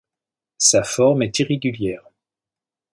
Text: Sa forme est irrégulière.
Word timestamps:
Sa 0.57 0.83
forme 0.83 1.21
est 1.21 1.37
irrégulière. 1.37 2.03